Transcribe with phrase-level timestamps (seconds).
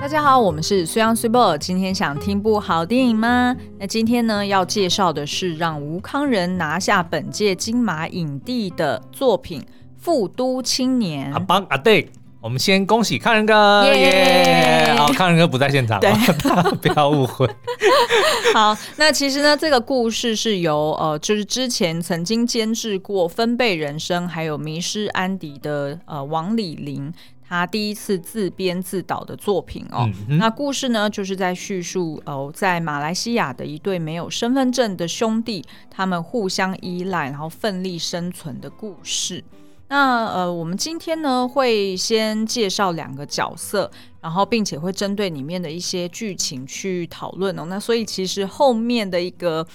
[0.00, 1.58] 大家好，我们是虽央随播。
[1.58, 3.54] 今天想听部好电影吗？
[3.80, 9.60] 那今天呢要介绍的是让吴康仁拿下本届金马影帝的作品
[9.96, 11.28] 《富都青年》。
[11.32, 12.08] 阿邦阿对，
[12.40, 14.94] 我们先恭喜康仁哥耶！
[14.96, 16.12] 好，康仁哥不在现场，对，
[16.76, 17.44] 不要误会。
[18.54, 27.12] 好，那其实呢，这个故事是由呃，就是之前曾经监制过《分贝人生》还有《迷失安迪》的呃王李霖。
[27.48, 39.42] 他第一次自编自导的作品哦，嗯、那故事呢，就是在叙述哦，在马来西亚的一对没有身份证的兄弟，他们互相依赖，然后奋力生存的故事。
[39.88, 43.90] 那呃，我们今天呢会先介绍两个角色，
[44.20, 47.64] 然后并且会针对里面的一些剧情去讨论哦。
[47.64, 49.66] 那所以其实后面的一个。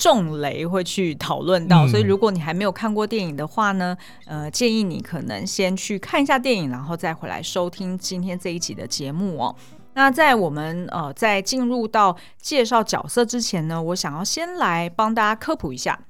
[0.00, 9.54] 重雷会去讨论到，所以如果你还没有看过电影的话呢，呃，建议你可能先去看一下电影，然后再回来收听今天这一集的节目哦。
[9.92, 16.06] 那在我们呃在进入到介绍角色之前呢，我想要先来帮大家科普一下，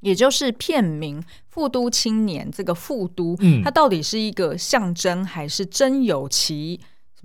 [0.00, 6.78] 也就是片名《富都青年》这个“富都”，嗯，它到底是一个象征还是真有其？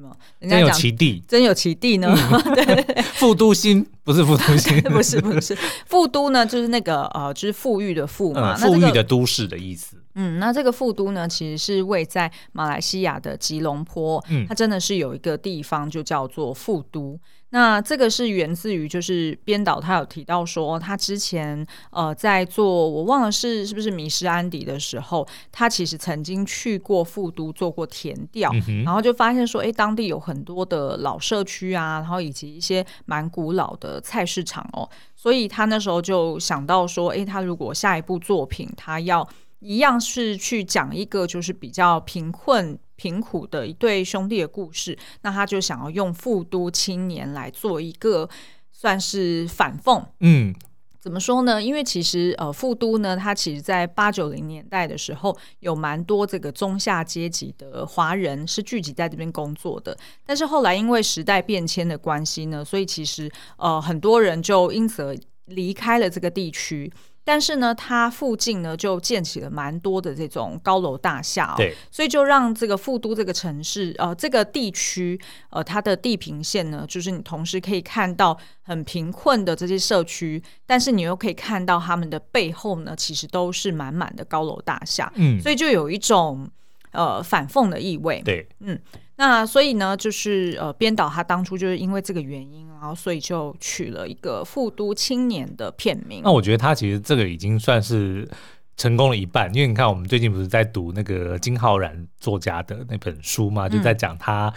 [0.03, 0.15] 什么？
[0.39, 2.13] 人家真有其地，真有其地呢？
[2.13, 9.97] 嗯、 对， 富都新不是富都新，不是 不是富都呢，就是那个呃，就是富裕的富嘛，嗯、富裕的都市的意思。
[10.15, 17.17] 嗯，那这个富都呢，其实是位在马来西亚的吉隆坡，嗯，它真的是有一个地方就叫做富都。
[17.53, 39.29] 那这个是源自于，就是编导他有提到说，他之前呃在做我忘了是是不是迷失安迪的时候，他其实曾经去过富都做过田调，嗯、然后就发现说，哎，当地有很多的老社区啊，然后以及一些蛮古老的菜市场哦，所以他那时候就想到说，哎，他如果下一部作品他要
[39.59, 42.79] 一样是去讲一个就是比较贫困。
[43.03, 48.29] 贫苦的一对兄弟的故事，那他就想要用富都青年来做一个
[48.71, 50.01] 算是反讽。
[50.21, 50.55] 嗯，
[51.01, 51.61] 怎么说呢？
[51.61, 59.97] 因为其实呃，富都呢，它其实在八九零年代的时候，有蛮多这个中下阶级的华人是聚集在这边工作的。
[60.25, 65.17] 但是后来因为时代变迁的关系呢，所以其实呃，很多人就因此而
[65.47, 66.89] 离开了这个地区。
[67.23, 75.19] 但是呢，它附近呢就建起了蛮多的这种高楼大厦哦，对，所以就让这个富都这个城市，呃，这个地区，
[75.49, 86.49] 呃，它的地平线呢，就是你同时可以看到很贫困的这些社区，但是你又可以看到他们的背后呢，其实都是满满的高楼大厦，嗯，所以就有一种
[86.91, 88.79] 呃反讽的意味，对，嗯。
[89.15, 96.21] 那所以呢，就是呃，编导他当初就是因为这个原因，然后所以就取了一个《富都青年》的片名。
[96.23, 98.27] 那我觉得他其实这个已经算是
[98.75, 104.51] 成功了一半，因为你看我们最近不是在读那个金浩然作家的那本书嘛，就在讲他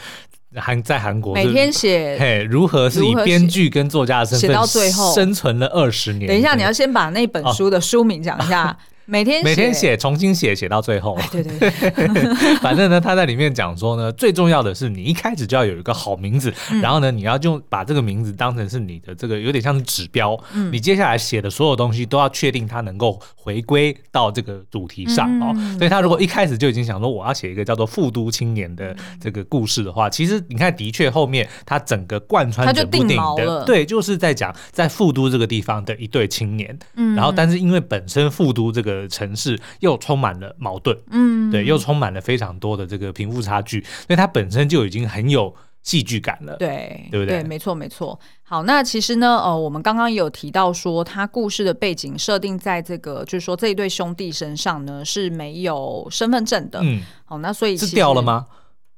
[0.55, 6.29] 韩在韩国每天写嘿如何是以编剧跟作家的身份写到最后生存了二十年。
[6.29, 8.71] 等一下，你要先把那本书的书名讲一下。
[8.73, 8.77] 哦
[9.09, 11.17] 每天每天写，重新写，写到最后。
[11.31, 11.71] 对对对，
[12.59, 20.37] 反正呢，他在里面讲说呢，最重要的是你一开始就要有一个好名字，嗯、然后呢，你要就把这个名字当成是你的这个有点像是指标。
[20.55, 25.53] 嗯、你接下来写的所有东西都要确定它能够回归到这个主题上哦。
[25.55, 36.77] 嗯、所以他如果一开始就已经想说我要写一个叫做《复都青年》的这个故事的话，其实你看，的确后面他整个贯穿整部电影的，对，就是在讲在复都这个地方的一对青年。
[36.97, 38.96] 嗯，然后但是因为本身复都这个。
[39.09, 45.53] 城市又充满了矛盾，嗯，对，又充满了非常多的这个贫富差距，所以它本身就已经很有
[45.83, 47.41] 戏剧感了，对，对不对？
[47.41, 48.19] 对，没错，没错。
[48.43, 58.47] 好，那其实呢，呃，我们刚刚有提到说，他故事的背景设定在这个，就是说这一对兄弟身上呢是没有身份证的，嗯，好，那所以是掉了吗？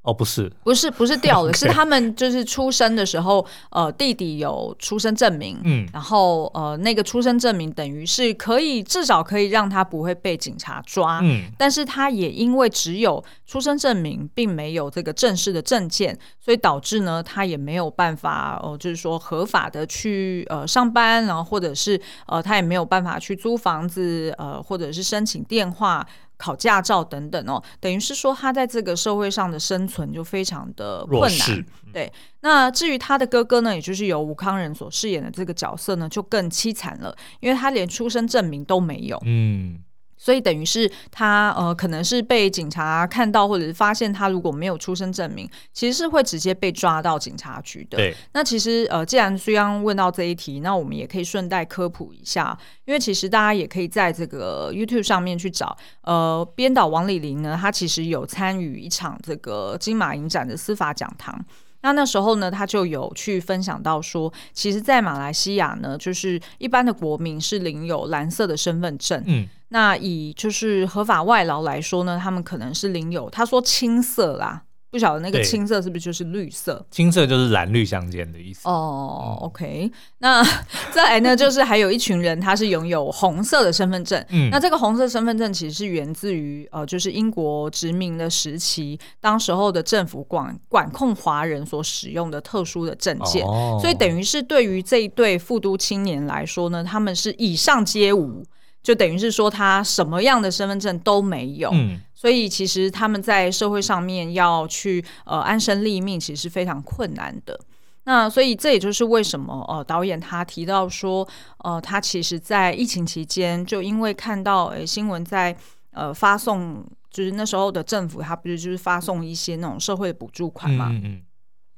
[0.09, 1.59] 哦，不是，不是，不是掉了， Okay.
[1.59, 26.07] 是他们就是出生的时候，呃，弟弟有出生证明，嗯，然后呃，那个出生证明等于是可以至少可以让他不会被警察抓，嗯，但是他也因为只有出生证明，并没有这个正式的证件，所以导致呢，他也没有办法，哦、呃，就是说合法的去呃上班，然后或者是呃，他也没有办法去租房子，呃，或者是申请电话。
[26.39, 31.67] 考驾照等等哦，等于是说他在这个社会上的生存就非常的困难。
[31.93, 39.21] 对，那至于他的哥哥呢，也就是由吴康仁所饰演的这个角色呢，就更凄惨了，因为他连出生证明都没有。
[39.27, 39.83] 嗯。
[40.19, 47.97] 所以等于是他呃，可能是被警察看到，或者是发现他如果没有出生证明，其实是会直接被抓到警察局的。
[47.97, 48.15] 对。
[48.33, 55.77] 那其实呃，既然虽央问到这一题，那我们也可以顺带科普一下，因为其实大家也可以在这个 YouTube 上面去找。
[56.03, 61.39] 呃，编导王李玲呢，他其实有参与一场这个金马影展的司法讲堂。
[61.83, 69.23] 那那时候呢，他就有去分享到说，其实，在马来西亚呢，就是一般的国民是领有蓝色的身份证。
[69.27, 74.65] 嗯，那以就是合法外劳来说呢，他们可能是领有，他说青色啦。
[74.91, 76.85] 不晓得那个青色是不是就是绿色？
[76.91, 78.67] 青色就是蓝绿相间的意思。
[78.69, 79.91] 哦、oh，OK。
[80.19, 80.43] 那
[80.93, 84.25] 再来呢，就是还有一群人，他是拥有红色的身份证。
[84.31, 93.45] 嗯，那这个红色身份证其实是源自于呃，就是英国殖民的时期，当时候的政府管管控华人所使用的特殊的证件。
[93.45, 93.81] Oh.
[93.81, 98.43] 所以等于是对于这一对富都青年来说呢，他们是以上皆无。
[98.81, 107.57] 就等于是说，他什么样的身份证都没有，嗯，所以其实他们在社会上面要去呃安身立命，其实是非常困难的。
[108.03, 111.27] 那所以这也就是为什么呃导演他提到说，
[111.59, 115.57] 呃他其实在疫情期间，就因为看到诶新闻在
[115.93, 121.23] 呃发送，就是那时候的政府他不是就是发送一些那种社会补助款嘛，嗯嗯，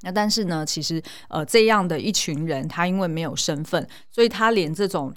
[0.01, 5.13] 那但是呢，其实呃这样的一群人，他因为没有身份，所以他连这种。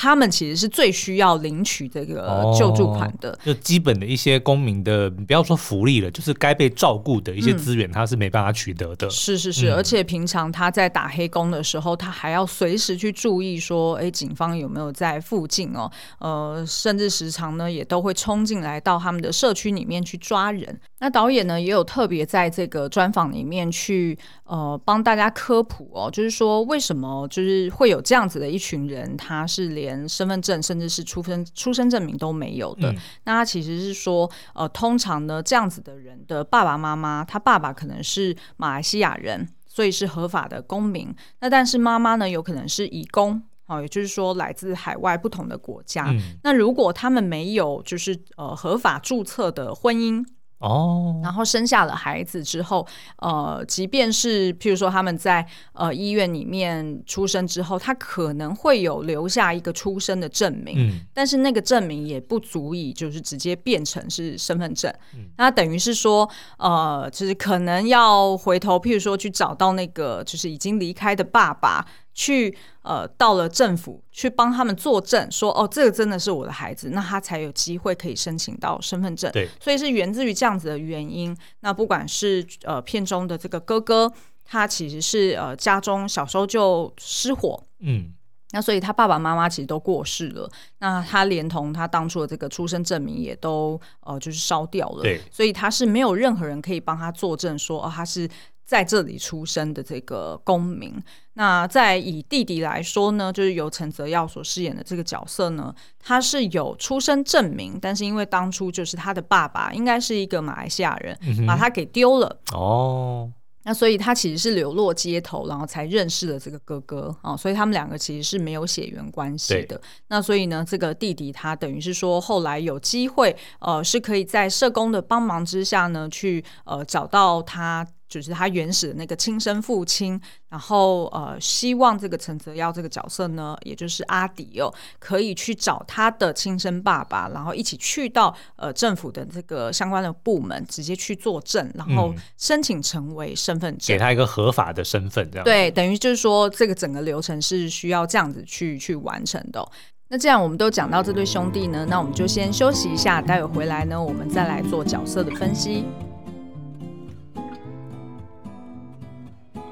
[0.00, 9.08] 他们其实是最需要领取这个救助款的，哦，就基本的一些公民的，不要说福利了，就是该被照顾的一些资源，他是没办法取得的。
[9.08, 15.90] 嗯、是是是，嗯、而且平常他在打黑工的时候，他还要随时去注意说，哎，警方有没有在附近哦？
[16.20, 20.80] 呃，甚至时常呢，也都会冲进来到他们的社区里面去抓人。
[21.00, 41.14] 那导演呢，也有特别在这个专访里面去呃帮大家科普哦，就是说为什么就是会有这样子的一群人，他是连连身份证甚至是出生出生证明都没有的，嗯、那他其实是说，呃，通常呢，这样子的人的爸爸妈妈，他爸爸可能是马来西亚人，所以是合法的公民。
[41.40, 46.04] 那但是妈妈呢，有可能是移工，哦，也就是说来自海外不同的国家。
[46.08, 50.24] 嗯、那如果他们没有就是呃合法注册的婚姻。
[50.58, 52.86] 哦，然后生下了孩子之后，
[53.18, 66.28] 呃，即便是譬如说他们在呃医院里面出生之后，他可能会有留下一个出生的证明，嗯，但是那个证明也不足以就是直接变成是身份证，嗯，那等于是说，
[66.58, 71.86] 呃，就是可能要回头，譬如说去找到那个就是已经离开的爸爸。
[72.18, 79.30] 去呃，到了政府去帮他们作证，说哦，这个真的是我的孩子，那他才有机会可以申请到身份证。
[79.30, 81.36] 对，所以是源自于这样子的原因。
[81.60, 84.12] 那不管是呃片中的这个哥哥，
[84.44, 88.12] 他其实是呃家中小时候就失火，嗯，
[88.50, 90.50] 那所以他爸爸妈妈其实都过世了，
[90.80, 95.04] 那他连同他当初的这个出生证明也都呃就是烧掉了。
[95.04, 98.28] 对，所以他是没有任何人可以帮他作证说哦，他是。
[98.68, 100.94] 在这里出生的这个公民，
[101.32, 113.32] 那在以弟弟来说呢，就是由陈泽耀所饰演的这个角色呢，他是有出生证明，但是因为当初就是他的爸爸应该是一个马来西亚人，嗯、把他给丢了哦，
[113.62, 119.80] 那所以他其实是流落街头，然后才认识了这个哥哥啊，所以他们两个其实是没有血缘关系的。
[120.08, 127.86] 那所以呢，这个弟弟他等于是说后来有机会，呃，是可以在社工的帮忙之下呢，去呃找到他。
[128.08, 130.18] 就是他原始的那个亲生父亲，
[130.48, 149.70] 然后呃，希望这个陈泽耀这个角色呢，也就是阿迪哦，可以去找他的亲生爸爸，然后一起去到呃政府的这个相关的部门，直接去作证，然后申请成为身份证，给他一个合法的身份，这样对，等于就是说这个整个流程是需要这样子去去完成的哦。
[150.08, 155.84] 那这样我们都讲到这对兄弟呢，那我们就先休息一下，待会回来呢，我们再来做角色的分析。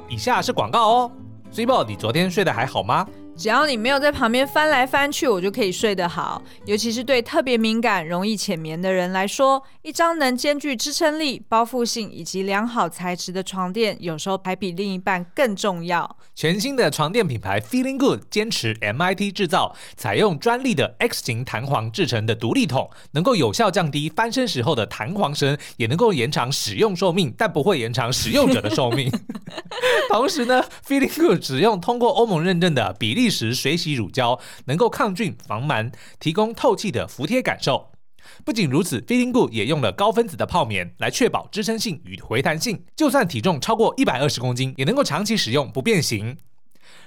[0.09, 1.11] 以下是广告哦
[1.53, 3.07] ，Cibo，你昨天睡得还好吗？
[3.37, 6.43] 只要你没有在旁边翻来翻去，我就可以睡得好。
[6.65, 16.17] 尤其是对特别敏感、容易浅眠的人来说，一张能兼具支撑力、包覆性以及良好材质的床垫，有时候还比另一半更重要。
[16.35, 29.13] 全新的床垫品牌 Feeling Good 坚持 MIT 制造，采用专利的 X 型弹簧制成的独立筒，能够有效降低翻身时候的弹簧声，也能够延长使用寿命，但不会延长使用者的寿命。
[30.09, 33.26] 同时呢，Feeling Good 只用通过欧盟认证的比利。
[33.27, 37.91] 即时水洗乳胶能够抗菌防螨，提供透气的服帖感受。
[38.45, 46.39] 不仅如此，Feeling Good 也用了高分子的泡棉来确保支撑性与回弹性，就算体重超过一百二十公斤，也能够长期使用不变形。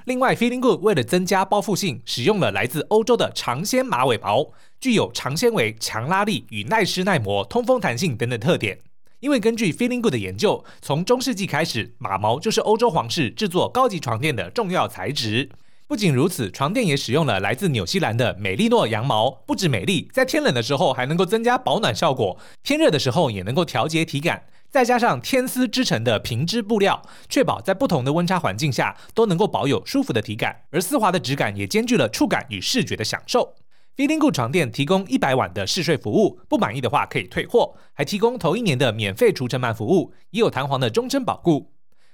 [0.03, 8.79] 另外，Feeling Good 为了增加包覆性，使用了来自欧洲的长纤马尾毛，具有长纤维、强拉力与耐湿耐磨、通风弹性等等特点。
[9.21, 15.49] 因为根据 Feeling Good 的研究，从中世纪开始，马毛就是欧洲皇室制作高级床垫的重要材质。
[15.89, 24.43] 不仅如此，床垫也使用了来自纽西兰的美利诺羊毛，不止美丽，在天冷的时候还能够增加保暖效果，天热的时候也能够调节体感。
[24.69, 33.55] 再加上天丝织成的平织布料，确保在不同的温差环境下都能够保有舒服的体感，而丝滑的质感也兼具了触感与视觉的享受。
[33.97, 41.73] Feeling Good 床垫提供一百晚的试睡服务，不满意的话可以退货，还提供头一年的免费除尘螨服务，也有弹簧的终身保固。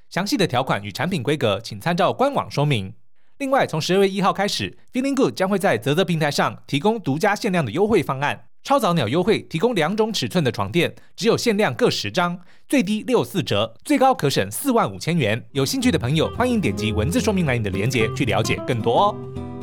[0.09, 2.93] 详细的条款与产品规格，请参照官网说明。
[3.37, 12.39] 另外，从十二月一号开始，Feeling Good 将会在泽泽平台上提供独家限量的优惠方案，超早鸟优惠，提供两种尺寸的床垫，只有限量各十张，
[12.69, 15.45] 最低六四折，最高可省四万五千元。
[15.51, 19.54] 有兴趣的朋友，欢迎点击文字说明栏里的链接去了解更多哦。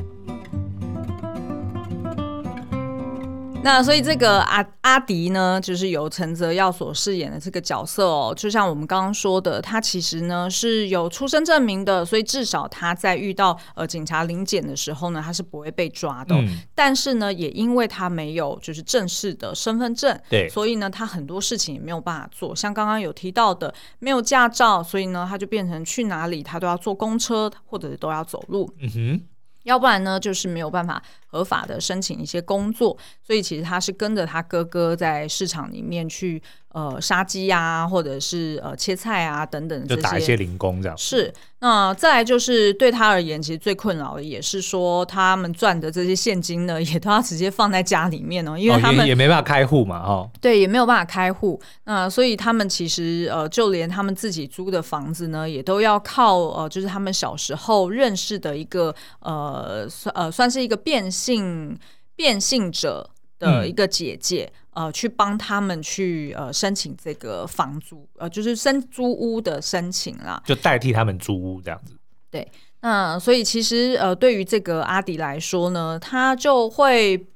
[3.64, 16.34] 那所以这个阿阿迪呢，就是由陈泽耀所饰演的这个角色哦，就像我们刚刚说的，他其实呢是有出生证明的，所以至少他在遇到呃警察临检的时候呢，他是不会被抓的。
[16.34, 16.58] 嗯。
[16.74, 22.54] 但是呢，也因为他没有就是正式的身份证，对，所以呢，他很多事情也没有办法做。
[22.56, 28.68] 像刚刚有提到的，没有驾照，所以呢，他就变成去哪里他都要坐公车或者都要走路。
[28.80, 29.20] 嗯哼，
[29.62, 31.00] 要不然呢，就是没有办法。
[31.32, 32.94] 合法的申请一些工作，
[33.26, 40.98] 所以其实他是跟着他哥哥在市场里面去呃杀鸡呀，或者是呃切菜啊等等，就打一些零工这样。
[40.98, 51.58] 是，那再来就是对他而言，其实最困扰的也是说，他们赚的这些现金呢，也都要直接放在家里面哦，因为他们、哦、也，也没办法开户嘛，哦，对，也没有办法开户。
[51.84, 61.78] 那所以他们其实呃，就连他们自己租的房子呢，也都要靠呃，就是他们小时候认识的一个呃算呃算是一个变性
[62.16, 71.96] 变性者的一个姐姐，嗯、呃，去帮他们去呃申请这个房租，呃，就是申租屋的申请啦，就代替他们租屋这样子。
[72.30, 72.50] 对，
[72.80, 77.26] 那所以其实呃，对于这个阿迪来说呢，他就会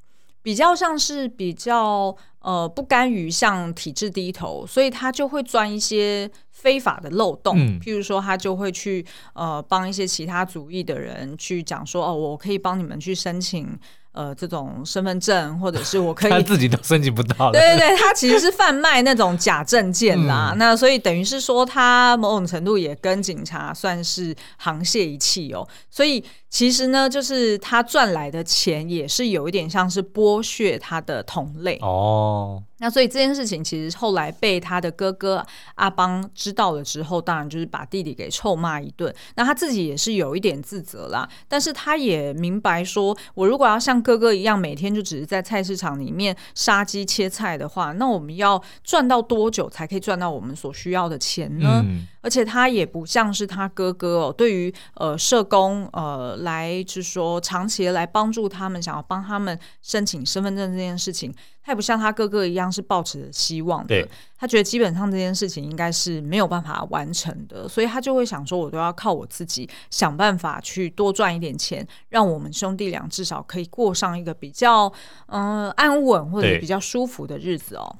[0.46, 13.76] 比较像是比较呃不甘于向体制低头，所以他就会钻一些非法的漏洞，嗯、譬如说他就会去呃帮一些其他族裔的人去讲说，哦，我可以帮你们去申请。
[14.12, 17.52] 呃，这种身份证或者是我可以， 他自己都申请不到。
[17.52, 20.52] 对对对，他其实是贩卖那种假证件啦。
[20.54, 25.68] 嗯、那所以等于是说，他某种程度也跟警察算是沆瀣一气哦。
[25.90, 32.62] 所以其实呢，就是他赚来的钱也是有一点像是剥削他的同类哦。
[32.78, 35.44] 那所以这件事情其实后来被他的哥哥
[35.76, 39.12] 阿邦知道了之后，当然就是把弟弟给臭骂一顿。
[39.34, 51.82] 那他自己也是有一点自责啦，但是他也明白说，我如果要像哥哥一样每天就只是在菜市场里面杀鸡切菜的话，那我们要赚到多久才可以赚到我们所需要的钱呢？
[51.82, 63.86] 嗯而且他也不像是他哥哥哦，对于呃社工呃来就是说长期来帮助他们，想要帮他们申请身份证这件事情，他也不像他哥哥一样是抱持希望的。
[63.86, 74.92] 对他觉得基本上这件事情应该是没有办法完成的，所以他就会想说，我都要靠我自己想办法去多赚一点钱，让我们兄弟俩至少可以过上一个比较
[75.28, 77.96] 嗯、呃、安稳或者比较舒服的日子哦。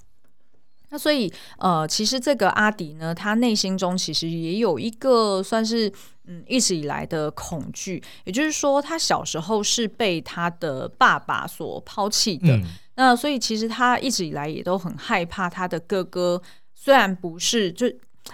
[0.91, 5.93] 那所以，呃，其实这个阿迪呢，他内心中其实也有一个算是
[6.27, 12.57] 嗯一直以来的恐惧，也就是说，他小时候是被他的爸爸所抛弃的。
[12.57, 12.63] 嗯、
[12.95, 16.41] 那所以，其实他一直以来也都很害怕他的哥哥，
[16.75, 17.87] 虽然不是就。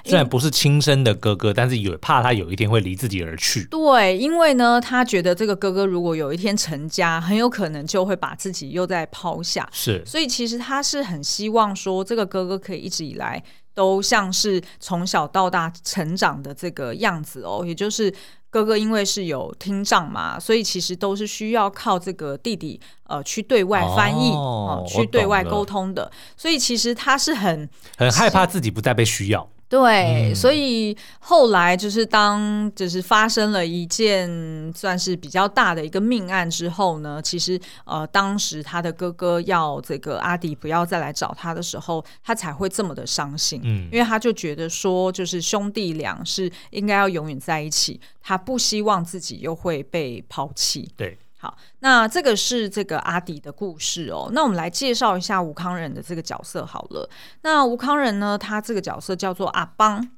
[0.04, 3.64] 虽然不是亲生的哥哥，但是也怕他有一天会离自己而去。
[3.64, 9.68] 对，因为呢，他觉得这个哥哥如果有一天成家，很有可能就会把自己又再抛下。
[9.72, 13.42] 是，所以其实他是很希望说，这个哥哥可以一直以来
[13.74, 17.62] 都像是从小到大成长的这个样子哦。
[17.64, 18.12] 也就是
[18.50, 26.10] 哥哥因为是有听障嘛，所以其实都是需要靠这个弟弟呃去对外翻译哦、呃，去对外沟通的。
[26.36, 29.48] 所以其实他是很很害怕自己不再被需要。
[29.72, 51.16] 对，嗯、所以后来就是当就是发生了一件算是比较大的一个命案之后呢，其实呃，当时他的哥哥要这个阿迪不要再来找他的时候，他才会这么的伤心，嗯，因为他就觉得说，就是兄弟俩是应该要永远在一起，他不希望自己又会被抛弃，对。
[51.42, 54.30] 好，那这个是这个阿迪的故事哦。
[54.32, 57.10] 那我们来介绍一下吴康仁的这个角色好了。
[57.40, 60.08] 那吴康仁呢，他这个角色叫做阿邦。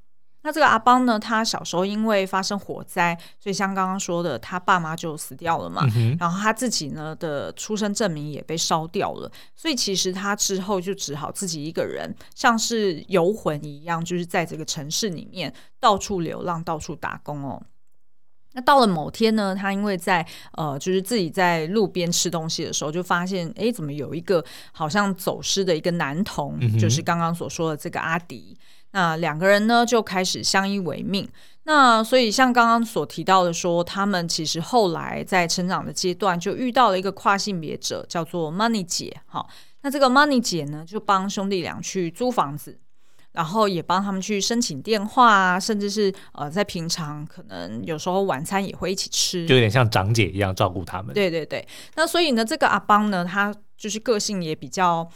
[0.42, 5.82] 那这个阿邦呢，他小时候因为发生火灾，所以像刚刚说的，他爸妈就死掉了嘛。
[5.96, 6.14] 嗯。
[6.20, 15.50] 然后他自己呢的出生证明也被烧掉了，所以其实他之后就只好自己一个人，像是游魂一样，就是在这个城市里面
[15.80, 17.62] 到处流浪，到处打工哦。
[18.54, 28.56] 那到了某天呢，他因为在呃，就是自己在路边吃东西的时候，就发现，哎，怎么有一个好像走失的一个男童，嗯、就是刚刚所说的这个阿迪。
[28.92, 31.28] 那两个人呢，就开始相依为命。
[31.64, 39.20] 那所以像刚刚所提到的说，他们其实后来在成长的阶段，就遇到了一个跨性别者，叫做 Money 姐。
[39.26, 39.48] 好，
[39.82, 42.78] 那这个 Money 姐呢，就帮兄弟俩去租房子。
[43.34, 51.12] 然后也帮他们去申请电话啊，甚至是呃，在平常可能有时候晚餐也会一起吃，就有点像长姐一样照顾他们。
[51.12, 55.08] 对对对，那所以呢，这个阿邦呢，他就是个性也比较，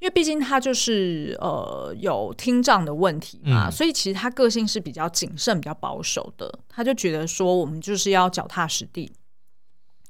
[0.00, 6.52] 因为毕竟他就是呃有听障的问题嘛，嗯、所以其实他个性是比较谨慎、比较保守的。
[6.68, 9.12] 他就觉得说，我们就是要脚踏实地。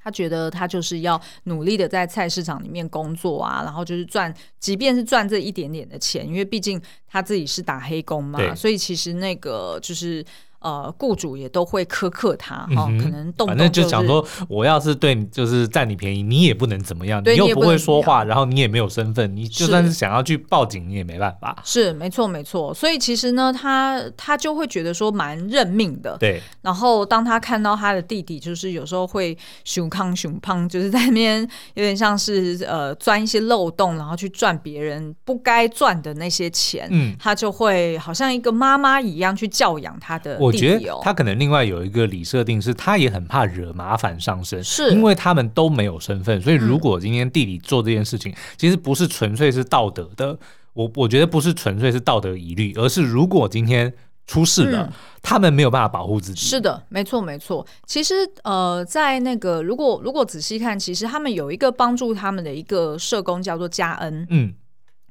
[0.02, 10.24] 他觉得他就是要努力的在菜市场里面工作啊，然后就是赚，即便是赚这一点点的钱，因为毕竟他自己是打黑工嘛，所以其实那个就是。
[10.62, 21.56] 呃，雇主也都会苛刻他哈，嗯、可能动不动、就是、反正就想说，我要是对你就是占你便宜，你也不能怎么样，你又不会说话，然后你也没有身份，你就算是想要去报警，你也没办法。
[21.64, 26.16] 是没错没错，所以其实呢，他他就会觉得说蛮认命的。
[26.18, 26.40] 对。
[26.60, 31.40] 然后当他看到他的弟弟，就是有时候会熊康熊胖，就是在那边
[31.74, 40.36] 有点像是呃钻一些漏洞，然后去赚别人不该赚的那些钱，嗯，他就会好像一个妈妈一样去教养他的。
[40.38, 50.38] 我觉得他可能另外有一个理设定是，他也很怕惹麻烦上身，是因为他们都没有身份，所以如果今天弟弟做这件事情，嗯、其实不是纯粹是道德的，
[50.74, 53.92] 我我觉得不是纯粹是道德疑虑，而是如果今天
[54.26, 54.92] 出事了，嗯、
[55.22, 56.40] 他们没有办法保护自己。
[56.40, 57.66] 是的，没错没错。
[57.86, 64.54] 其实呃，在那个如果如果仔细看，其实他们有一个帮助他们的一个社工叫做嘉恩，嗯。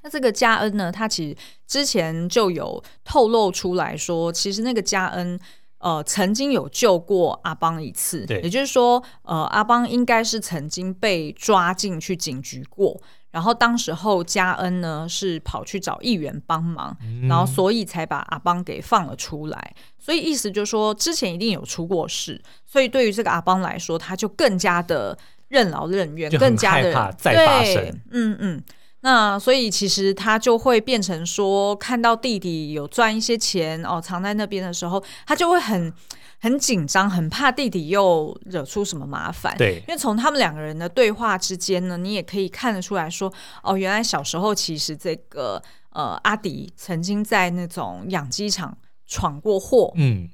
[0.03, 5.39] 那这个嘉恩呢，他其实之前就有透露出来说，其实那个嘉恩
[5.77, 25.15] 呃曾经有救过阿邦一次，对，也就是说呃阿邦应该是曾经被抓进去警局过，然后当时候嘉恩呢是跑去找议员帮忙，嗯、然后所以才把阿邦给放了出来，所以意思就是说之前一定有出过事，所以对于这个阿邦来说，他就更加的
[25.49, 28.63] 任劳任怨，更加的怕再发生，对，嗯嗯。
[29.01, 35.91] 那所以其实他就会变成说，看到弟弟有赚一些钱哦，藏在那边的时候，他就会很
[36.39, 39.55] 很紧张，很怕弟弟又惹出什么麻烦。
[39.57, 43.31] 对，因为从他们两个人的对话之间呢，你也可以看得出来说，
[43.63, 45.61] 哦，原来小时候其实这个
[45.91, 49.91] 呃阿迪曾经在那种养鸡场闯过祸。
[49.95, 50.29] 嗯。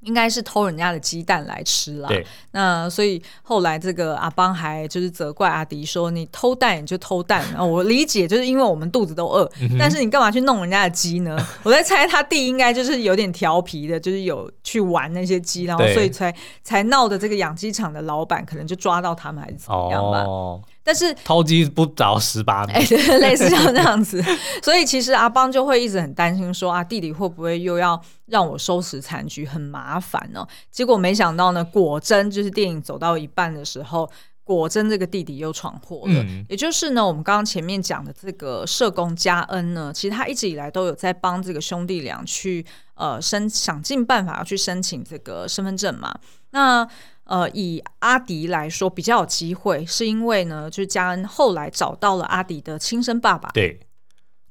[0.00, 2.08] 应该是偷人家的鸡蛋来吃啦，
[2.52, 11.36] 那所以后来这个阿邦还就是责怪阿迪说：“你偷蛋你就偷蛋。”然后我理解就是因为我们肚子都饿，嗯、但是你干嘛去弄人家的鸡呢？
[11.62, 20.22] 我在猜他弟应该就是有点调皮的，就是有去玩那些鸡，然后所以才才闹的这个养鸡场的老板可能就抓到他们还是怎么样吧。
[20.22, 22.80] 哦但是偷鸡不着十八米，哎，
[23.20, 24.22] 类似像这样子，
[24.62, 30.46] 所以其实阿邦就会一直很担心说啊，弟弟会不会又要让我收拾残局，很麻烦呢？
[30.70, 34.10] 结果没想到呢，果真就是电影走到一半的时候，
[34.42, 36.14] 果真这个弟弟又闯祸了。
[36.14, 42.64] 嗯、也就是呢，我们刚刚前面讲的这个社工嘉恩呢，其实他一直以来都有在帮这个兄弟俩去
[42.94, 46.12] 呃申想尽办法要去申请这个身份证嘛。
[46.52, 46.84] 那
[47.30, 53.48] 呃，以阿迪来说比较有机会，是因为呢，就是嘉恩后来找到了阿迪的亲生爸爸。
[53.50, 53.78] 对，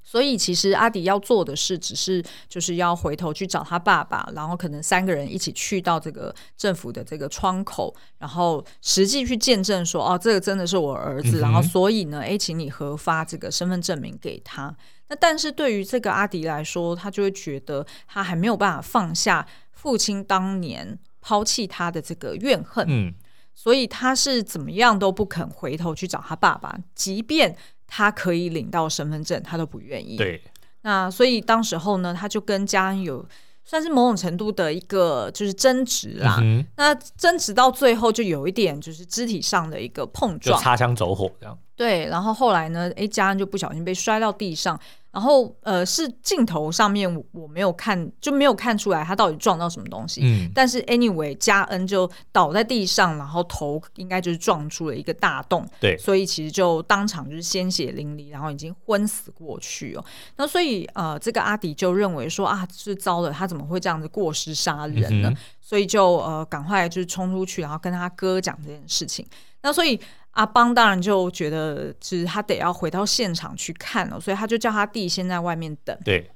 [0.01, 14.73] 所以其实阿迪要做的事，只是就是要回头去找他爸爸，然后可能三个人一起去到这个政府的这个窗口，然后实际去见证说，哦，这个真的是我儿子，嗯、然后所以呢，哎，请你核发这个身份证明给他。
[15.09, 20.97] 那但是对于这个阿迪来说，他就会觉得他还没有办法放下父亲当年。
[21.21, 23.13] 抛弃他的这个怨恨，嗯，
[23.53, 27.55] 所以他是怎么样都不肯回头去找他爸爸，即便
[27.87, 30.15] 他可以领到身份证，他都不愿意。
[30.17, 30.41] 对，
[30.81, 33.27] 那所以当时候呢，他就跟家人有
[33.65, 36.37] 算是某种程度的一个就是争执啦。
[36.41, 41.57] 嗯、那争执到最后，就有一点就是肢体上的一个碰撞，擦枪走火这样。
[41.79, 44.77] 对，然后后来呢，哎，嘉恩就不小心被摔到地上。
[45.11, 50.21] 然后，呃，是镜头上面我没有看，就没有看出来他到底撞到什么东西。
[50.23, 55.65] 嗯，但是 anyway，嘉恩就倒在地上，然后头应该就是撞出了一个大洞。
[55.79, 60.03] 对，所以其实就当场就是鲜血淋漓，然后已经昏死过去哦。
[60.35, 65.29] 那所以，呃，这个阿迪就认为说啊，是糟了，他怎么会这样子过失杀人呢？
[65.29, 69.25] 嗯、所以就呃，赶快就是冲出去，然后跟他哥讲这件事情。
[69.63, 69.99] 那所以。
[70.31, 75.97] 阿邦当然就觉得，就是他得要回到现场去看了，所以他就叫他弟先在外面等。
[76.03, 76.29] 对。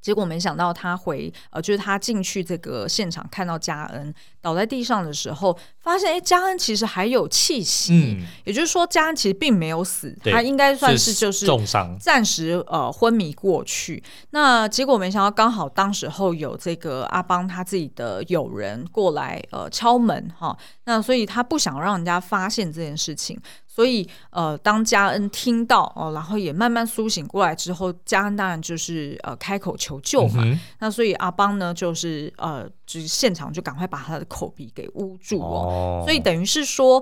[0.00, 14.02] 结果没想到他回呃，就是他进去这个现场看到嘉恩倒在地上的时候，发现哎，嘉恩其实还有气息，嗯，也就是说嘉恩其实并没有死，他应该算是就是重伤，暂时呃昏迷过去。
[14.30, 23.38] 那结果没想到刚好当时候有这个阿邦他自己的友人过来呃敲门哈，那所以他不想让人家发现这件事情。
[23.78, 30.42] 所以，呃，当嘉恩听到哦，然后也慢慢苏醒过来之后，嘉恩当然就是呃开口求救嘛。
[30.44, 36.02] 嗯、那所以阿邦呢，就是呃，就是现场就赶快把他的口鼻给捂住哦。
[36.02, 37.00] 哦所以等于是说，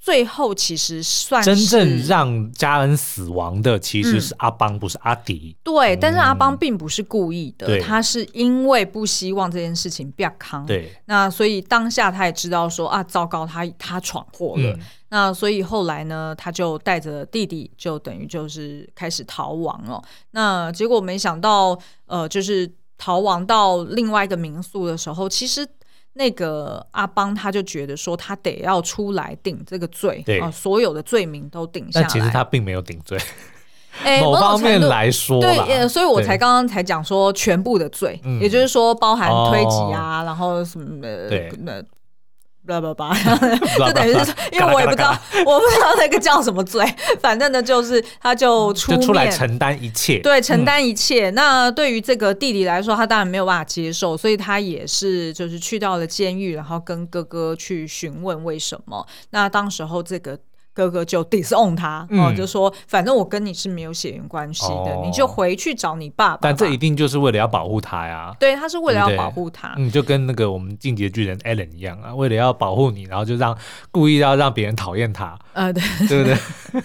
[0.00, 5.54] 最后其实算是真正让嘉恩死亡的，其实是阿邦，嗯、不是阿迪。
[5.62, 10.64] 对，但是阿邦并不是故意的，嗯、他是因为不希望这件事情变康。
[10.64, 14.72] 对，那所以当下他也知道说啊，糟糕，他他闯祸了。
[14.72, 14.80] 嗯
[15.12, 20.00] 那所以后来呢，他就带着弟弟，就等于就是开始逃亡了。
[20.30, 25.66] 那结果没想到，呃，就是逃亡到另外一个民宿的时候，其实
[26.14, 32.06] 那个阿邦他就觉得说，他得要出来顶这个罪，对啊，所有的罪名都顶下来。
[32.06, 33.18] 但其实他并没有顶罪，
[34.04, 41.82] 欸、 某方面来说，对，所以我才刚刚才讲说全部的罪，也就是说包含推挤啊，哦、然后什么的，对，那。
[42.70, 43.14] 叭叭叭，
[43.78, 46.84] 就等于是，因为我也不知道，我不知道那个叫什么罪，
[47.20, 51.30] 反正呢，就是他就出就出来承担一切，对，承担一切。
[51.30, 59.06] 嗯、那对于这个弟弟来说，他当然没有办法接受，所以他也是就是去到了监狱，然后跟哥哥去询问为什么。
[59.30, 60.38] 那当时候这个。
[60.72, 66.38] 哥哥就 disown 他，哦、嗯，就说反正我跟你是没有血缘关系的，哦、你就回去找你爸爸。
[66.42, 68.34] 但这一定就是为了要保护他呀。
[68.38, 69.74] 对，他是为了要保护他。
[69.76, 73.56] 嗯，就跟那个我们进击的巨人 Allen 一样啊，为了要保护你，然后就让
[73.90, 75.26] 故意要让别人讨厌他。
[75.26, 76.82] 啊、呃，对，对不对？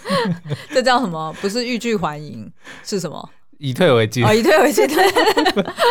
[0.73, 1.33] 这叫什么？
[1.39, 2.51] 不是欲拒还迎，
[2.83, 3.29] 是什么？
[3.59, 4.25] 以退为进。
[4.25, 4.85] 哦，以退为进。
[4.89, 4.95] 对。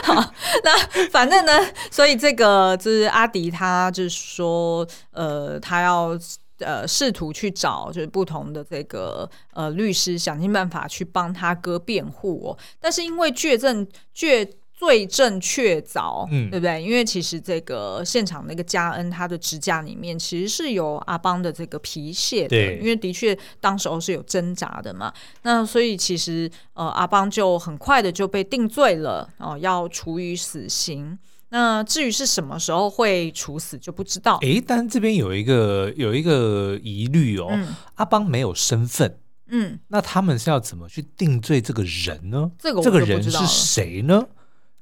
[0.03, 0.15] 好，
[0.63, 1.53] 那反正呢，
[1.91, 6.19] 所以这个就是阿迪，他就是说，呃，他要。
[6.59, 12.59] 呃，试图去找就是不同的这个呃律师，想尽办法去帮他哥辩护哦。
[12.81, 16.83] 但是因为罪证确罪证确凿，嗯，对不对？
[16.83, 25.13] 因为其实这个现场那个嘉恩他的指甲里面其实是有阿邦的这个皮屑的，对因为的确当时候是有挣扎的嘛。
[25.43, 31.19] 那所以其实呃阿邦就很快的就被定罪了哦，呃，要处以死刑。
[31.55, 34.41] 那至于是什么时候会处死就不知道。
[34.43, 42.51] 哎，但这边有一个有一个疑虑哦，嗯、阿邦没有身份，嗯，那他们是要怎么去定罪这个人呢？
[42.59, 44.27] 这个这个人是谁呢？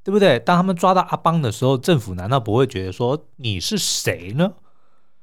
[0.02, 0.38] 对不对？
[0.38, 4.54] 当他们抓到阿邦的时候，政府难道不会觉得说你是谁呢？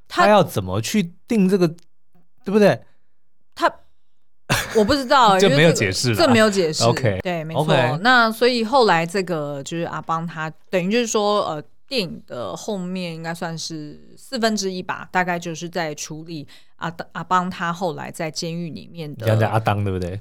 [0.07, 2.79] 他，他要怎么去定这个，对不对？
[4.49, 4.57] 他。
[4.75, 6.83] 我不知道， 就没有解释，这没有解释。
[6.83, 7.65] OK，对，没错。
[7.67, 7.97] Okay.
[7.99, 19.25] 那所以后来这个就是阿邦，他等于就是说，呃，电影的后面应该算是四分之一吧，大概就是在处理阿阿邦他后来在监狱里面的。
[19.25, 20.19] 讲讲阿当对不对？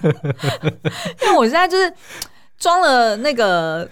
[1.22, 1.92] 因为我现在就是
[2.58, 3.88] 装了那个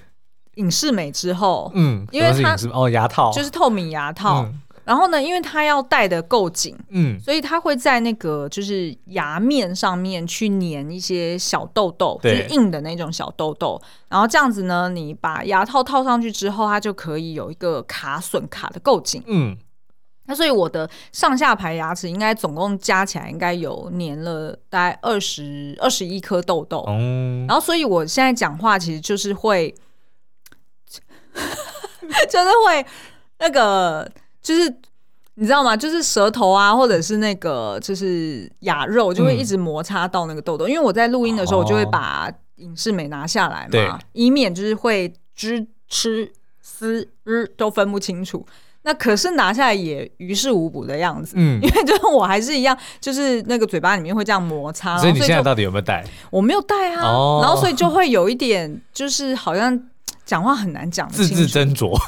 [0.55, 4.43] 影视美之后，嗯，因为他哦牙套就是透明牙套。
[4.45, 13.79] 嗯然后呢，因为他要戴的够紧，嗯，所以他会在那个就是牙面上面去粘一些小痘痘，对就是硬的那种小痘痘。
[14.09, 19.55] 然后这样子呢，你把牙套套上去之后，它就可以有一个卡榫卡的够紧，嗯。
[20.25, 27.47] 那所以我的上下排牙齿应该总共加起来应该有粘了大概二十二十一颗痘痘，嗯。
[27.47, 29.75] 然后所以我现在讲话其实就是会，
[32.31, 32.87] 就是会
[33.39, 34.11] 那个。
[34.43, 34.75] 就是
[35.35, 35.77] 你知道吗？
[35.77, 40.67] 就是舌头啊，或者是那个就是牙肉，就会一直摩擦到那个痘痘。
[40.67, 46.29] 嗯、因为我在录音的时候，我就会把影视美拿下来嘛，对以免就是会知、吃、
[46.61, 48.45] 思、日都分不清楚。
[48.83, 54.99] 那可是拿下来也于事无补的样子，嗯， 因为就是我还是一样，就是那个嘴巴里面会这样摩擦。
[54.99, 56.05] 所以你现在到底有没有戴？
[56.31, 59.81] 我没有戴啊，哦、然后所以就会有一点，就是好像。
[60.29, 61.99] 讲话很难讲，字字斟酌。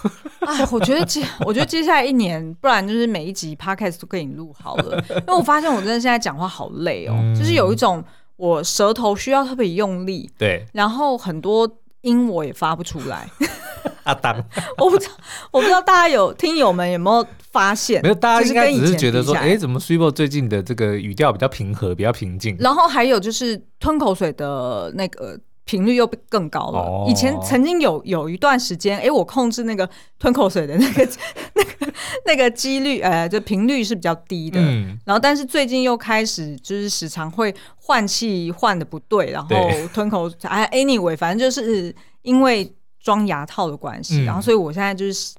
[0.40, 5.02] 哎， 我觉得接，我觉得接下来一年，不然就是每一集 podcast 都给你录好了。
[5.08, 8.04] 因为我发现我真的现在讲话好累哦，嗯、就是有一种
[8.36, 11.66] 我舌头需要特别用力，对，然后很多
[12.02, 13.26] 音我也发不出来。
[14.02, 14.36] 阿 当，
[14.76, 15.12] 我不知道，
[15.50, 18.02] 我不知道大家有听友们有没有发现？
[18.02, 22.54] 没有，大家应该只是觉得说，哎，怎么 Super 最近的这个语调比较平和，比较平静。
[22.60, 25.40] 然后还有就是吞口水的那个。
[25.70, 27.06] 频率又更高了。
[27.08, 31.08] 以前曾经有有一段时间，哎、欸，我控制那个吞口水的那个
[31.54, 31.92] 那个
[32.26, 34.58] 那个几率，呃，就频率是比较低的。
[34.60, 39.56] 嗯、然后，但是最近又开始就是时常会换气换的不对，然后
[39.94, 40.36] 吞口水。
[40.42, 45.36] 哎，anyway，反正就是因为装牙套的关系，嗯、然后所以我现在就是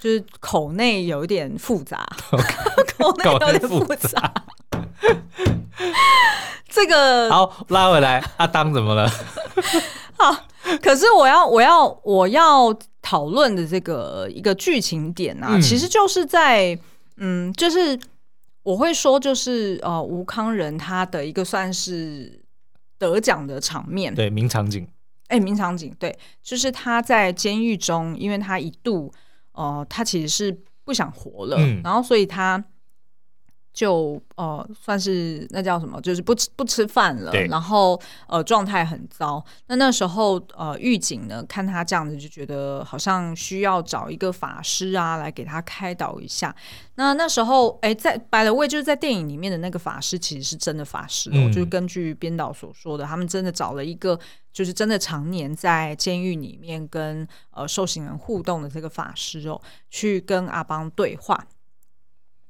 [0.00, 2.08] 就是口内有一点复杂，
[2.96, 4.32] 口内有点复杂。
[6.68, 9.10] 这个好拉回来，阿当怎么了？
[10.16, 10.46] 好，
[10.82, 16.78] 可是我要我要我要讨论的这个一个剧情点啊，嗯、其实就是在
[17.16, 17.98] 嗯，就是
[18.62, 22.40] 我会说，就是呃，吴康仁他的一个算是
[22.98, 24.86] 得奖的场面，对，名场景，
[25.28, 29.12] 哎，名场景，对，就是他在监狱中，因为他一度
[29.52, 32.62] 呃，他其实是不想活了，嗯、然后所以他。
[33.78, 39.44] 就呃，算是那叫什么，就是不吃不吃饭了，然后呃，状态很糟。
[39.68, 46.52] 那那时候呃，狱警呢看他这样子，就觉得好像需要找一个法师啊来给他开导一下。
[46.96, 54.18] 那那时候哎，在 by the way 就是在电影里面的那个法师其实是真的法师哦，嗯、就是根据编导所说的，他们真的找了一个
[54.52, 61.46] 就是真的常年在监狱里面跟呃受刑人互动的这个法师哦，去跟阿邦对话。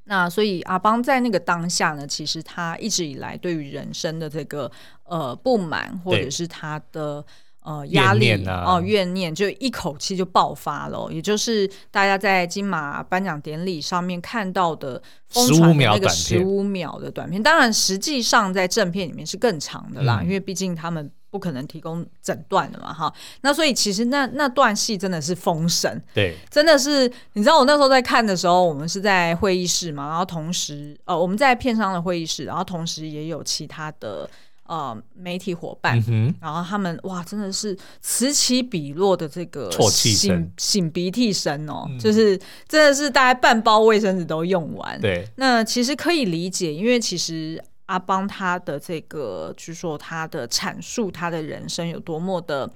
[0.08, 4.70] 那所以阿邦在那个当下呢，其实他一直以来对于人生的这个
[5.04, 7.22] 呃不满，或者是他的
[7.62, 21.10] 呃压力哦怨念，呃、怨念就一口气就爆发了，也就是大家在金马颁奖典礼上面看到的疯传的那个十五秒的短片，当然实际上在正片里面是更长的啦，嗯、因为毕竟他们。
[21.38, 34.28] 不可能提供诊断的嘛，哈，那所以其实那那段戏真的是封神，对，真的是你知道我那时候在看的时候，我们是在会议室嘛，然后同时呃我们在片商的会议室，然后同时也有其他的
[34.64, 47.62] 呃媒体伙伴，嗯、然后他们哇真的是此起彼落的这个啜泣声、擤鼻涕声哦，嗯、就是真的是大概半包卫生纸都用完，对，那其实可以理解，因为其实。
[47.88, 52.70] 阿邦他的这个，就是说他的阐述，他的人生有多么的，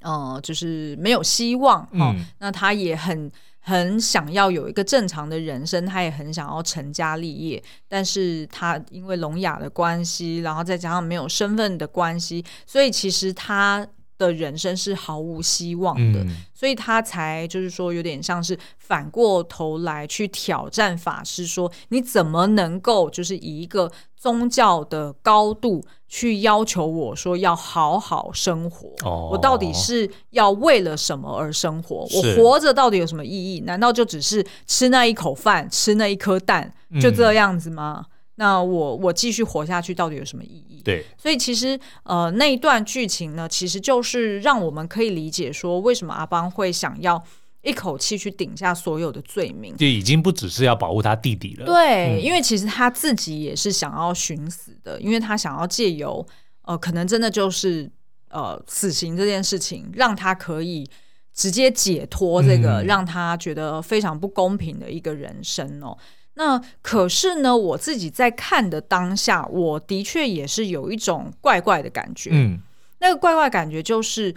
[0.00, 1.86] 呃，就是没有希望。
[1.92, 13.86] 嗯、哦，那他也很很想要有一个正常的人生，他也很想要成家立业，但是他因为聋哑的关系，然后再加上没有身份的关系，所以其实他。
[14.26, 28.88] 的人生是毫无希望的，嗯、所以他才就是说有点像是反过头来去挑战法师，说你怎么能够就是以一个宗教的高度去要求我说要好好生活？
[29.04, 32.06] 哦、我到底是要为了什么而生活？
[32.12, 33.60] 我活着到底有什么意义？
[33.60, 38.06] 难道就只是吃那一口饭，吃那一颗蛋，就这样子吗？
[38.06, 40.80] 嗯那我我继续活下去到底有什么意义？
[40.82, 47.22] 对，所以其实呃那一段剧情呢，其实就是让我们可以理解说，为什么阿邦会想要
[47.60, 51.66] 一口气去顶下所有的罪名，就已经不只是要保护他弟弟了。
[51.66, 56.26] 对，嗯、因为其实他自己也是想要寻死的，因为他想要借由
[56.62, 57.88] 呃可能真的就是
[58.30, 60.88] 呃死刑这件事情，让他可以
[61.34, 65.96] 直接解脱这个、嗯、让他觉得非常不公平的一个人生哦。
[66.34, 72.30] 那可是呢，我自己在看的当下，我的确也是有一种怪怪的感觉。
[72.32, 72.58] 嗯，
[73.00, 74.34] 那个怪怪感觉就是，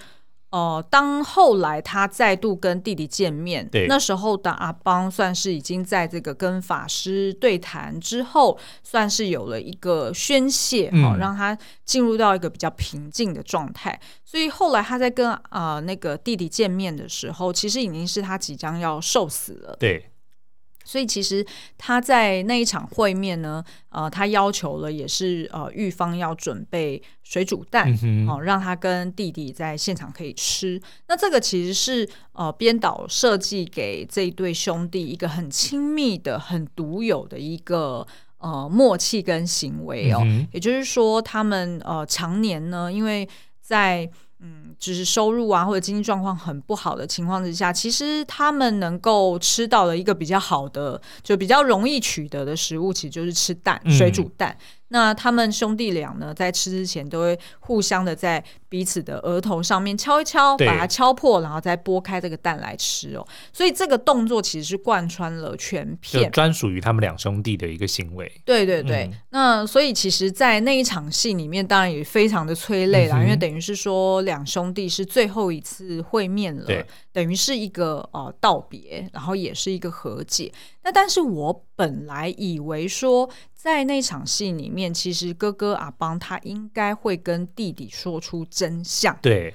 [0.50, 13.98] 呃，当后来他再度跟弟弟见面，对那时候的阿邦算是已经在这个跟法师对谈之后，算是有了一个宣泄，好、嗯、让他进入到一个比较平静的状态。
[14.26, 19.78] 所以后来他在跟呃那个弟弟见面的时候，其实已经是他即将要受死了。
[19.80, 20.12] 对。
[20.86, 21.46] 所以其实
[21.78, 30.80] 他在那一场会面呢，呃，他要求了也是呃，玉芳要准备水煮蛋，哦、嗯哼呃，让他跟弟弟在现场可以吃。
[31.08, 38.06] 那这个其实是呃，编导设计给这一对兄弟一个很亲密的、很独有的一个
[38.38, 40.22] 呃默契跟行为哦。
[40.24, 43.28] 嗯、也就是说，他们呃常年呢，因为
[43.60, 44.08] 在
[44.40, 54.56] 嗯，就是收入啊，或者经济状况很不好的情况之下，其实他们能够吃到的一个比较好的，就比较容易取得的食物，其实就是吃蛋，水煮蛋。
[54.60, 58.42] 嗯那他们兄弟俩呢，在吃之前都会互相的在
[58.76, 63.26] 彼此的额头上面敲一敲，把它敲破，然后再剥开这个蛋来吃哦。
[63.54, 68.30] 所以这个动作其实是贯穿了全片，专属于他们两兄弟的一个行为。
[68.44, 69.06] 对对对。
[69.06, 76.68] 嗯、那所以其实，在那一场戏里面，当然也非常的催泪啦，嗯、因为等于是说两兄弟是最后一次会面了，
[77.14, 80.52] 等于是一个呃道别，然后也是一个和解。
[80.84, 83.30] 那但是我本来以为说。
[83.66, 89.18] 在那场戏里面，其实哥哥阿邦他应该会跟弟弟说出真相。
[89.22, 89.54] 对，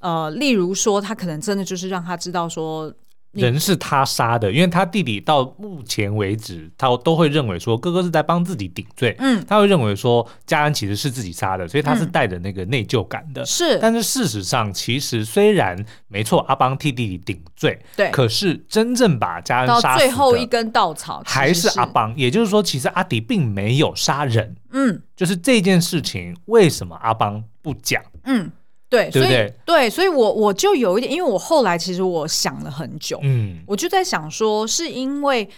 [0.00, 2.92] 呃，例如说，他可能真的就是让他知道说，
[3.36, 9.14] 人是他杀的，因为他弟弟到目前为止，他都会认为说哥哥是在帮自己顶罪。
[9.18, 13.44] 嗯，他会认为说家人其实是自己杀的，所以他是带着那个内疚感的。
[13.44, 15.76] 是、嗯，但是事实上，其实虽然
[16.08, 22.12] 没错，阿邦替弟弟顶罪，对，可是真正把家人杀最后一根稻草还是阿邦。
[22.16, 24.56] 也就是说，其实阿迪并没有杀人。
[24.72, 28.02] 嗯，就是这件事情，为什么阿邦不讲？
[28.24, 28.50] 嗯。
[28.88, 35.48] 对，所以对，所以我我就有一点，因为我后来其实我想了很久，嗯，我就在想说，是因为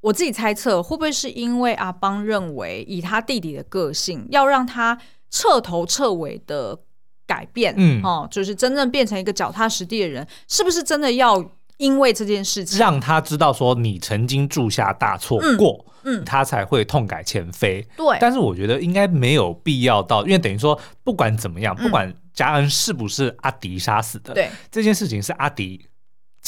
[0.00, 4.98] 我自己猜测，会不会是因为阿邦认为以他弟弟的个性，要让他
[5.30, 6.78] 彻头彻尾的
[7.26, 11.42] 改变，嗯，哦，就是真正变成一个脚踏实地的人，是不是真的要
[11.78, 15.84] 因为这件事情让他知道说你曾经铸下大错过？
[15.84, 17.86] 嗯嗯，他才会痛改前非。
[17.96, 25.84] 对，但是我觉得应该没有必要到，因为等于说，不管怎么样，不管嘉恩是不是阿迪杀死的，对、嗯，这件事情是阿迪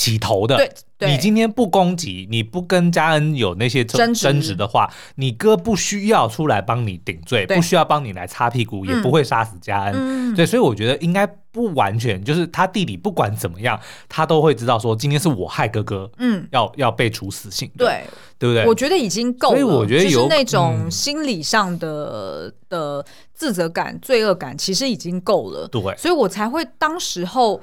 [0.00, 0.56] 起头的。
[0.56, 4.54] 对，对，你今天不攻击，你不跟嘉恩有那些争争执。
[4.54, 9.94] 的话，你哥不需要出来帮你顶罪，不需要帮你来擦屁股，也不会杀死嘉恩。
[9.94, 11.28] 嗯，对，所以我觉得应该。
[11.52, 13.76] 不完全就是他弟弟，不管怎么样，
[14.08, 18.04] 他都会知道说今天是我害哥哥，嗯，要要被处死刑，对，
[18.38, 18.64] 对不对？
[18.66, 27.60] 我觉得已经够了，所以我觉得有、就是、那种心理上的、嗯、的自责感、罪恶感，其实已经够了，对，所以我才会当时候，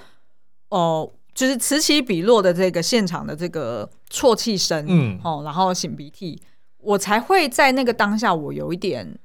[0.67, 6.41] 哦、呃，就是此起彼落的这个现场的这个啜泣声，嗯，哦，然后擤鼻涕，
[6.79, 9.19] 我才会在那个当下，我有一点。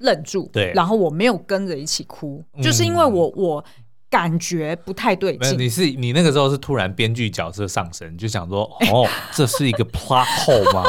[0.00, 3.64] 愣住，对，然后我没有跟着一起哭，嗯、就是因为我我
[4.08, 5.58] 感觉不太对劲。
[5.58, 10.84] 你是你那个时候是突然编剧角色上升，就想说，哦， 这是一个 plot hole 吗？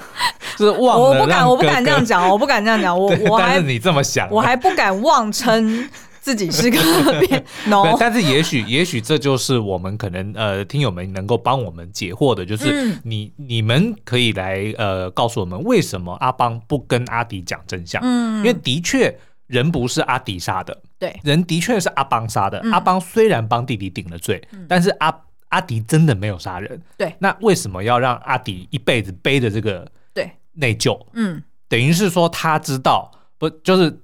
[0.58, 5.88] 就是忘了，我不敢，我不敢这样讲，我不敢这样讲，我 我还你这么想，我还不敢妄称。
[6.22, 6.78] 自己是个
[7.26, 18.00] 变 no，但是也许也许这就是我们可能呃听友们能够帮我们解惑的，就是你、嗯、你们可以来呃告诉我们为什么阿邦不跟阿迪讲真相？
[18.04, 19.12] 嗯，因为的确
[19.48, 22.60] 人不是阿迪杀的，对，人的确是阿邦杀的。
[22.62, 25.12] 嗯、阿邦虽然帮弟弟顶了罪，嗯、但是阿
[25.48, 26.80] 阿迪真的没有杀人。
[26.96, 30.96] 对，那为什么要让阿迪一辈子背着这个对内疚？
[31.14, 33.98] 嗯，等于是说他知道不就是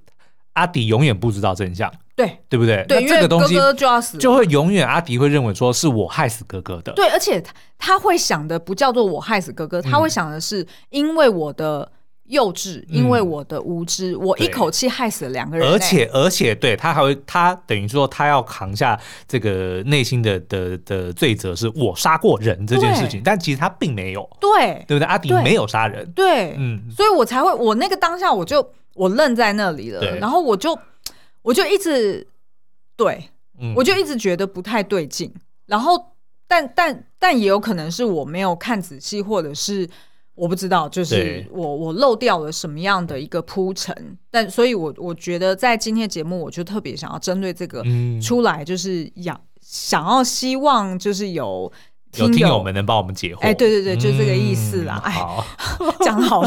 [0.53, 1.89] 阿迪永远不知道真相。
[2.19, 2.83] 对，对不对？
[2.85, 6.91] 对，那这个东西哥哥就要死，就会永远阿迪会认为说是我害死哥哥的。
[6.91, 11.89] 对，而且他他会想的不叫做我害死哥哥，嗯、他会想的是因为我的
[12.25, 15.65] 幼稚，嗯、因为我的无知，我一口气害死了两个人。
[15.65, 23.21] 而且而且，对他还会，他等于说他要扛下这个内心的的的罪责，是我杀过人这件事情。
[23.23, 25.05] 但其实他并没有，对，对不对？
[25.05, 30.77] 阿迪没有杀人，对，嗯，所以我才会，我那个当下我就我愣在那里了，然后我就。
[31.49, 32.25] 我就一直
[32.95, 35.33] 对，嗯、我就一直觉得不太对劲，
[35.65, 36.13] 然后
[36.47, 39.89] 但但但也有可能是我没有看仔细，或者是
[40.35, 47.83] 我不知道，就是我我漏掉了什么样的一个铺陈，但所以我我觉得在今天节目，我就特别想要针对这个
[48.21, 51.71] 出来，就是养、嗯、想要希望就是有。
[52.15, 53.39] 有听友们能帮我们解惑？
[53.41, 54.99] 哎，对对对，就这个意思啦。
[55.05, 55.15] 哎，
[56.01, 56.43] 讲的好，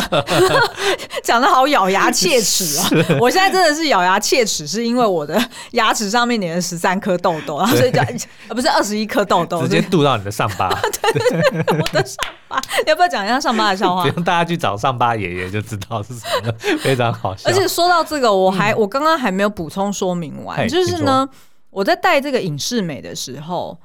[1.22, 2.88] 讲的 好咬牙切齿啊！
[3.20, 5.40] 我现在真的是咬牙切齿，是因为我的
[5.72, 8.00] 牙齿上面粘了十三颗痘痘，然后所以就
[8.48, 10.68] 不是二十一颗痘痘，直接度到你的上巴。
[10.68, 12.16] 对 对对，我的上
[12.48, 14.02] 巴，要不要讲一下上巴的笑话？
[14.02, 17.48] 不用大家去找上巴爷爷就知道是什么，非常好笑。
[17.48, 21.28] 而且说到这个，我还我刚刚还没有补充说明完，就是呢，
[21.70, 23.78] 我在带这个影视美的时候。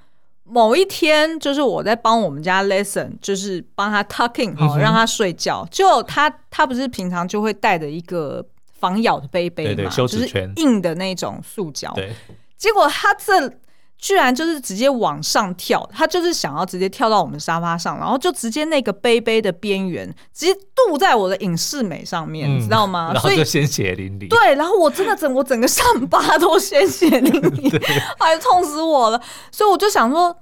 [0.47, 5.67] 某一天，就是我在帮我们家 lesson，就是帮他 tucking 好、嗯，让他睡觉。
[5.69, 8.45] 就他他不是平常就会带着一个
[8.79, 11.91] 防咬的杯杯嘛，就是硬的那种塑胶。
[11.93, 12.13] 对，
[12.57, 13.51] 结果他这。
[13.99, 23.11] 居然就是直接往上跳，他就是想要直接跳到我们沙发上，然后就直接那个杯杯的边缘直接镀在我的影视美上面，嗯、你知道吗？
[23.11, 24.29] 然后就鲜血淋漓。
[24.29, 29.19] 对，然后我真的整我整个上巴都鲜血淋漓， 对哎，痛死我了。
[29.51, 30.37] 所以我就想说，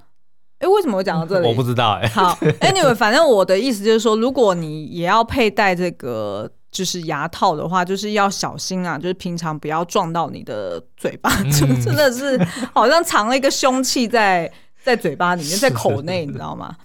[0.60, 1.48] 哎，为什么会讲到这里？
[1.48, 2.08] 我不知道哎。
[2.10, 6.52] 好，Anyway，反正我的意思就是说，如果你也要佩戴这个。
[6.76, 8.98] 就是牙套的话，就是要小心啊！
[8.98, 12.38] 就是平常不要撞到你的嘴巴，嗯、 就真的是
[12.76, 14.52] 好像藏了一个凶器在
[14.84, 16.76] 在嘴巴里面，在口内， 你知道吗？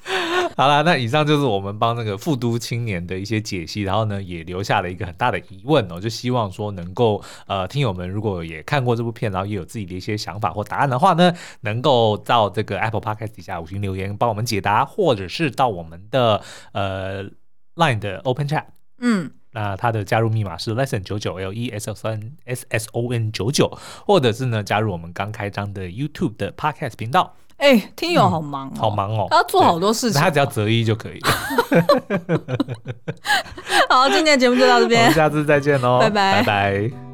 [0.57, 16.41] 好了，那以上就是我们帮那个富都青年的一些解析，然后呢，也留下了一个很大的疑问哦，就希望说能够呃，听友们如果也看过这部片，然后也有自己的一些想法或答案的话呢，能够到这个 Apple Podcast 底下五星留言帮我们解答，或者是到我们的
[16.73, 17.25] 呃
[17.75, 18.67] Line 的 Open Chat，
[19.01, 19.33] 嗯。
[19.53, 23.71] 那他的加入密码是 lesson 九九 l e s s n s s o n 九九，
[24.07, 27.35] 或者是呢加入我们刚开张的 YouTube 的 podcast 频道。
[27.57, 31.29] 哎，听友好忙，好忙哦，他要做好多事情，他只要择一就可以了。
[33.91, 37.10] 好，今天的节目就到这边， 下次再见喽，拜拜，拜拜。